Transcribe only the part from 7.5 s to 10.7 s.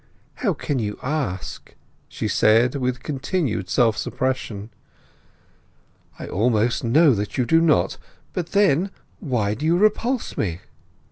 not. But then, why do you repulse me?"